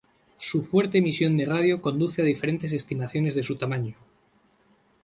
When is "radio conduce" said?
1.45-2.23